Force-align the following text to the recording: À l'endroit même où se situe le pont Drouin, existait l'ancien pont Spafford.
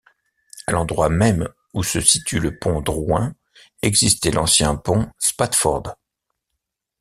À 0.65 0.71
l'endroit 0.71 1.09
même 1.09 1.47
où 1.75 1.83
se 1.83 2.01
situe 2.01 2.39
le 2.39 2.57
pont 2.57 2.81
Drouin, 2.81 3.35
existait 3.83 4.31
l'ancien 4.31 4.75
pont 4.75 5.07
Spafford. 5.19 5.93